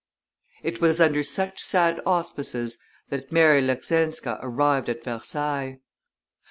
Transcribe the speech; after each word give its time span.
It 0.63 0.81
was 0.81 0.99
under 0.99 1.21
such 1.23 1.63
sad 1.63 2.01
auspices 2.07 2.79
that 3.09 3.31
Mary 3.31 3.61
Leckzinska 3.61 4.39
arrived 4.41 4.89
at 4.89 5.03
Versailles. 5.03 5.79